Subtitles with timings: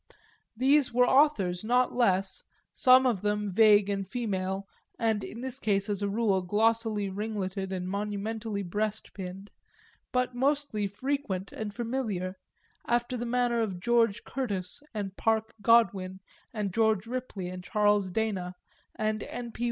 [0.57, 2.41] There were authors not less,
[2.73, 7.71] some of them vague and female and in this case, as a rule, glossily ringletted
[7.71, 9.51] and monumentally breastpinned,
[10.11, 12.39] but mostly frequent and familiar,
[12.87, 16.19] after the manner of George Curtis and Parke Godwin
[16.51, 18.55] and George Ripley and Charles Dana
[18.95, 19.51] and N.
[19.51, 19.59] P.